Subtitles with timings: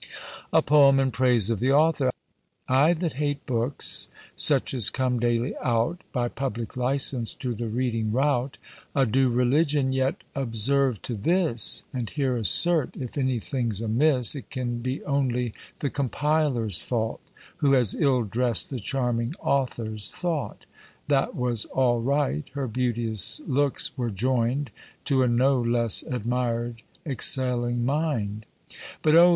[0.51, 2.11] A POEM IN PRAISE OF THE AUTHOR.
[2.67, 8.11] I that hate books, such as come daily out By public license to the reading
[8.11, 8.57] rout,
[8.95, 14.49] A due religion yet observe to this; And here assert, if any thing's amiss, It
[14.49, 17.21] can be only the compiler's fault,
[17.57, 20.65] Who has ill drest the charming author's thought,
[21.09, 24.71] That was all right: her beauteous looks were join'd
[25.05, 28.47] To a no less admired excelling mind.
[29.03, 29.29] But, oh!